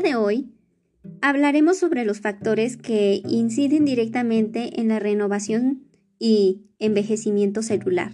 de 0.00 0.16
hoy 0.16 0.50
hablaremos 1.20 1.78
sobre 1.78 2.04
los 2.04 2.20
factores 2.20 2.76
que 2.76 3.22
inciden 3.28 3.84
directamente 3.84 4.80
en 4.80 4.88
la 4.88 4.98
renovación 4.98 5.84
y 6.18 6.62
envejecimiento 6.78 7.62
celular. 7.62 8.12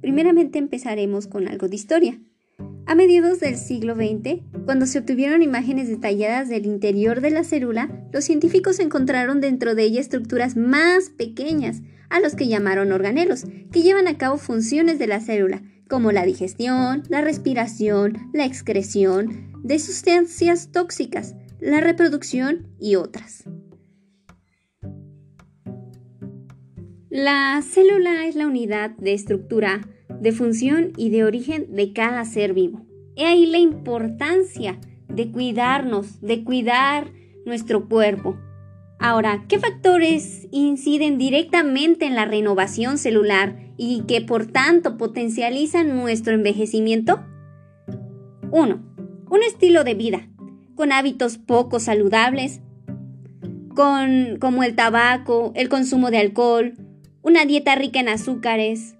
Primeramente 0.00 0.58
empezaremos 0.58 1.26
con 1.26 1.48
algo 1.48 1.68
de 1.68 1.76
historia. 1.76 2.20
A 2.86 2.94
mediados 2.94 3.40
del 3.40 3.56
siglo 3.56 3.94
XX, 3.94 4.42
cuando 4.66 4.84
se 4.84 4.98
obtuvieron 4.98 5.42
imágenes 5.42 5.88
detalladas 5.88 6.50
del 6.50 6.66
interior 6.66 7.22
de 7.22 7.30
la 7.30 7.44
célula, 7.44 8.06
los 8.12 8.24
científicos 8.24 8.78
encontraron 8.78 9.40
dentro 9.40 9.74
de 9.74 9.84
ella 9.84 10.00
estructuras 10.00 10.56
más 10.56 11.08
pequeñas, 11.08 11.80
a 12.10 12.20
los 12.20 12.34
que 12.34 12.48
llamaron 12.48 12.92
organelos, 12.92 13.44
que 13.72 13.82
llevan 13.82 14.08
a 14.08 14.18
cabo 14.18 14.36
funciones 14.36 14.98
de 14.98 15.06
la 15.06 15.20
célula, 15.20 15.62
como 15.88 16.12
la 16.12 16.26
digestión, 16.26 17.02
la 17.08 17.22
respiración, 17.22 18.28
la 18.34 18.44
excreción 18.44 19.53
de 19.64 19.78
sustancias 19.78 20.70
tóxicas, 20.70 21.34
la 21.58 21.80
reproducción 21.80 22.68
y 22.78 22.96
otras. 22.96 23.44
La 27.08 27.62
célula 27.62 28.26
es 28.26 28.36
la 28.36 28.46
unidad 28.46 28.90
de 28.90 29.14
estructura 29.14 29.88
de 30.20 30.32
función 30.32 30.92
y 30.98 31.08
de 31.08 31.24
origen 31.24 31.74
de 31.74 31.92
cada 31.94 32.24
ser 32.26 32.52
vivo. 32.52 32.84
He 33.16 33.24
ahí 33.24 33.46
la 33.46 33.58
importancia 33.58 34.78
de 35.08 35.32
cuidarnos, 35.32 36.20
de 36.20 36.44
cuidar 36.44 37.10
nuestro 37.46 37.88
cuerpo. 37.88 38.36
Ahora, 38.98 39.44
¿qué 39.48 39.58
factores 39.58 40.46
inciden 40.50 41.16
directamente 41.16 42.04
en 42.04 42.14
la 42.14 42.26
renovación 42.26 42.98
celular 42.98 43.72
y 43.78 44.02
que 44.06 44.20
por 44.20 44.46
tanto 44.46 44.98
potencializan 44.98 45.96
nuestro 45.96 46.34
envejecimiento? 46.34 47.20
1. 48.50 48.93
Un 49.34 49.42
estilo 49.42 49.82
de 49.82 49.94
vida, 49.94 50.28
con 50.76 50.92
hábitos 50.92 51.38
poco 51.38 51.80
saludables, 51.80 52.60
con, 53.74 54.36
como 54.38 54.62
el 54.62 54.76
tabaco, 54.76 55.50
el 55.56 55.68
consumo 55.68 56.12
de 56.12 56.18
alcohol, 56.18 56.74
una 57.20 57.44
dieta 57.44 57.74
rica 57.74 57.98
en 57.98 58.08
azúcares, 58.08 58.94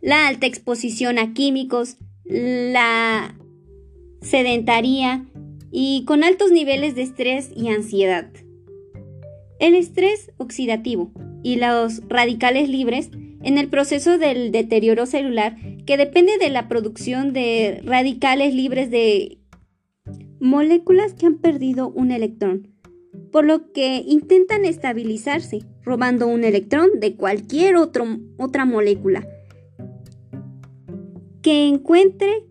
la 0.00 0.28
alta 0.28 0.46
exposición 0.46 1.18
a 1.18 1.34
químicos, 1.34 1.96
la 2.26 3.36
sedentaría 4.20 5.26
y 5.72 6.04
con 6.04 6.22
altos 6.22 6.52
niveles 6.52 6.94
de 6.94 7.02
estrés 7.02 7.50
y 7.56 7.70
ansiedad. 7.70 8.30
El 9.58 9.74
estrés 9.74 10.30
oxidativo 10.36 11.10
y 11.42 11.56
los 11.56 12.06
radicales 12.06 12.68
libres 12.68 13.10
en 13.42 13.58
el 13.58 13.68
proceso 13.68 14.18
del 14.18 14.52
deterioro 14.52 15.06
celular 15.06 15.56
que 15.86 15.96
depende 15.96 16.38
de 16.38 16.50
la 16.50 16.68
producción 16.68 17.32
de 17.32 17.82
radicales 17.84 18.54
libres 18.54 18.90
de 18.90 19.38
moléculas 20.40 21.14
que 21.14 21.26
han 21.26 21.38
perdido 21.38 21.88
un 21.88 22.10
electrón, 22.10 22.68
por 23.30 23.44
lo 23.44 23.72
que 23.72 24.02
intentan 24.06 24.64
estabilizarse, 24.64 25.64
robando 25.82 26.26
un 26.26 26.44
electrón 26.44 26.88
de 27.00 27.16
cualquier 27.16 27.76
otra 27.76 28.64
molécula 28.64 29.26
que 31.42 31.66
encuentre 31.66 32.46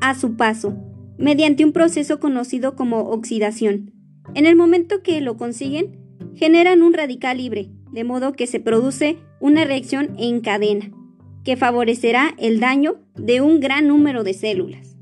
a 0.00 0.14
su 0.14 0.36
paso, 0.36 0.74
mediante 1.18 1.64
un 1.64 1.72
proceso 1.72 2.18
conocido 2.18 2.76
como 2.76 3.00
oxidación. 3.10 3.92
En 4.34 4.46
el 4.46 4.56
momento 4.56 5.02
que 5.02 5.20
lo 5.20 5.36
consiguen, 5.36 6.00
generan 6.34 6.82
un 6.82 6.94
radical 6.94 7.36
libre, 7.36 7.70
de 7.92 8.04
modo 8.04 8.32
que 8.32 8.46
se 8.46 8.58
produce 8.58 9.18
una 9.38 9.64
reacción 9.64 10.16
en 10.18 10.40
cadena, 10.40 10.90
que 11.44 11.56
favorecerá 11.56 12.34
el 12.38 12.60
daño 12.60 12.96
de 13.14 13.40
un 13.40 13.60
gran 13.60 13.86
número 13.86 14.24
de 14.24 14.34
células. 14.34 14.96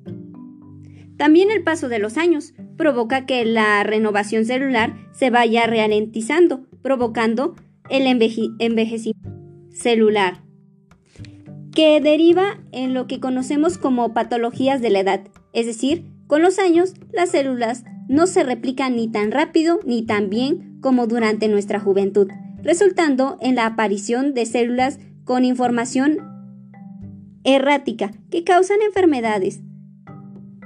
También 1.17 1.51
el 1.51 1.63
paso 1.63 1.89
de 1.89 2.01
los 2.01 2.17
años 2.19 2.53
provoca 2.77 3.27
que 3.27 3.45
la 3.45 3.85
renovación 3.85 4.45
celular 4.45 4.97
se 5.13 5.31
vaya 5.31 5.67
ralentizando, 5.67 6.67
provocando 6.83 7.55
el 7.89 8.07
envejecimiento 8.07 9.31
celular 9.71 10.43
que 11.75 12.01
deriva 12.01 12.61
en 12.71 12.93
lo 12.93 13.07
que 13.07 13.19
conocemos 13.19 13.79
como 13.79 14.13
patologías 14.13 14.83
de 14.83 14.91
la 14.91 15.01
edad, 15.01 15.21
es 15.53 15.67
decir, 15.67 16.05
con 16.27 16.43
los 16.43 16.59
años 16.59 16.95
las 17.13 17.31
células 17.31 17.85
no 18.09 18.27
se 18.27 18.43
replican 18.43 18.97
ni 18.97 19.09
tan 19.09 19.31
rápido 19.31 19.81
ni 19.85 20.03
tan 20.03 20.29
bien 20.29 20.79
como 20.81 21.07
durante 21.07 21.49
nuestra 21.49 21.81
juventud, 21.81 22.29
resultando 22.63 23.39
en 23.41 23.55
la 23.55 23.67
aparición 23.67 24.35
de 24.35 24.45
células 24.45 24.99
con 25.25 25.45
información 25.45 26.32
errática 27.45 28.13
que 28.31 28.45
causan 28.45 28.83
enfermedades 28.83 29.61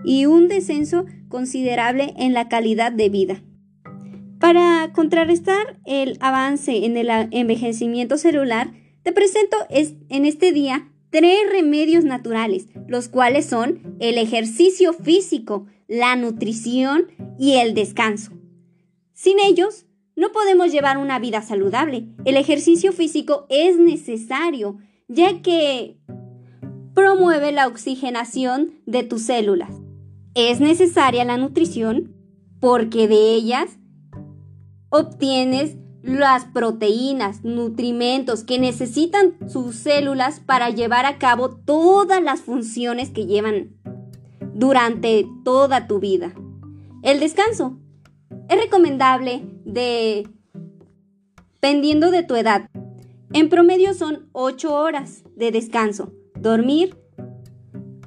y 0.05 0.27
un 0.27 0.49
descenso 0.49 1.07
considerable 1.29 2.15
en 2.17 2.33
la 2.33 2.49
calidad 2.49 2.93
de 2.93 3.09
vida. 3.09 3.43
Para 4.39 4.93
contrarrestar 4.93 5.81
el 5.85 6.19
avance 6.21 6.85
en 6.85 6.97
el 6.97 7.09
envejecimiento 7.31 8.19
celular, 8.19 8.73
te 9.03 9.13
presento 9.13 9.57
en 9.71 10.25
este 10.25 10.53
día 10.53 10.89
tres 11.11 11.39
remedios 11.51 12.05
naturales, 12.05 12.67
los 12.87 13.09
cuales 13.09 13.47
son 13.47 13.97
el 14.01 14.19
ejercicio 14.19 14.93
físico, 14.93 15.67
la 15.89 16.17
nutrición 16.17 17.07
y 17.39 17.55
el 17.55 17.75
descanso. 17.75 18.33
Sin 19.15 19.39
ellos, 19.41 19.87
no 20.15 20.33
podemos 20.33 20.73
llevar 20.73 20.99
una 20.99 21.19
vida 21.19 21.43
saludable. 21.43 22.09
El 22.25 22.37
ejercicio 22.37 22.93
físico 22.93 23.47
es 23.49 23.79
necesario, 23.79 24.79
ya 25.09 25.41
que 25.43 25.99
promueve 26.97 27.53
la 27.53 27.67
oxigenación 27.69 28.73
de 28.87 29.05
tus 29.05 29.23
células. 29.23 29.71
Es 30.35 30.61
necesaria 30.61 31.27
la 31.27 31.37
nutrición 31.37 32.15
porque 32.59 33.07
de 33.07 33.35
ellas 33.35 33.77
obtienes 34.89 35.77
las 36.03 36.47
proteínas, 36.47 37.45
nutrimentos 37.45 38.45
que 38.45 38.59
necesitan 38.59 39.37
sus 39.47 39.77
células 39.77 40.41
para 40.41 40.71
llevar 40.71 41.05
a 41.05 41.19
cabo 41.19 41.51
todas 41.51 42.23
las 42.23 42.41
funciones 42.41 43.11
que 43.11 43.27
llevan 43.27 43.77
durante 44.55 45.29
toda 45.45 45.87
tu 45.87 46.01
vida. 46.01 46.33
El 47.03 47.21
descanso 47.21 47.79
es 48.49 48.59
recomendable 48.59 49.43
de 49.67 50.27
dependiendo 51.57 52.11
de 52.11 52.23
tu 52.23 52.37
edad. 52.37 52.71
En 53.35 53.51
promedio 53.51 53.93
son 53.93 54.29
8 54.33 54.73
horas 54.73 55.25
de 55.35 55.51
descanso. 55.51 56.13
Dormir 56.41 56.97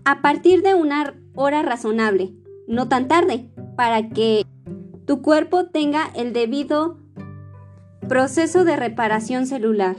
a 0.05 0.21
partir 0.21 0.61
de 0.61 0.75
una 0.75 1.15
hora 1.35 1.61
razonable, 1.61 2.33
no 2.67 2.87
tan 2.87 3.07
tarde, 3.07 3.49
para 3.75 4.09
que 4.09 4.45
tu 5.05 5.21
cuerpo 5.21 5.65
tenga 5.67 6.09
el 6.15 6.33
debido 6.33 6.97
Proceso 8.07 8.65
de 8.65 8.75
reparación 8.75 9.45
celular. 9.45 9.95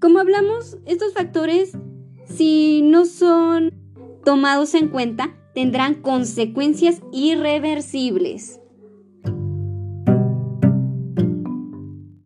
Como 0.00 0.18
hablamos, 0.18 0.78
estos 0.84 1.14
factores, 1.14 1.78
si 2.24 2.82
no 2.82 3.04
son 3.04 3.72
tomados 4.24 4.74
en 4.74 4.88
cuenta, 4.88 5.30
tendrán 5.54 6.02
consecuencias 6.02 7.00
irreversibles. 7.12 8.61